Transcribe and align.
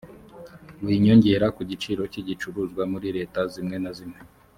winyongera 0.85 1.47
ku 1.55 1.61
giciro 1.71 2.01
cy 2.11 2.19
igicuruzwa 2.21 2.83
muri 2.91 3.07
leta 3.17 3.39
zimwe 3.53 3.77
na 3.83 3.91
zimwe 3.99 4.19